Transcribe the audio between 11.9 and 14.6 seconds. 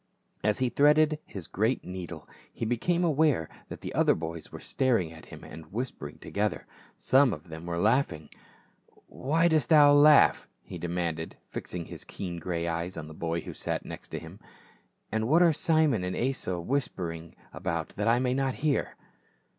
keen grey eyes on the boy who sat next him.